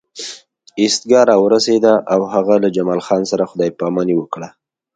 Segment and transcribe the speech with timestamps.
[0.81, 4.49] ایستګاه راورسېده او هغه له جمال خان سره خدای پاماني وکړه